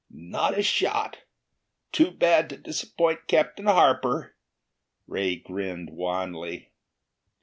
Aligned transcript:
"Not 0.09 0.57
a 0.57 0.63
shot! 0.63 1.17
Too 1.91 2.09
bad 2.09 2.49
to 2.49 2.57
disappoint 2.57 3.27
Captain 3.27 3.67
Harper." 3.67 4.33
Ray 5.05 5.35
grinned 5.35 5.91
wanly. 5.91 6.71